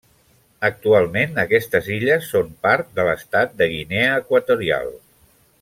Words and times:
Actualment 0.69 1.41
aquestes 1.43 1.91
illes 1.97 2.31
són 2.37 2.49
part 2.69 2.91
de 2.99 3.07
l'estat 3.11 3.55
de 3.63 3.71
Guinea 3.77 4.19
Equatorial. 4.27 4.95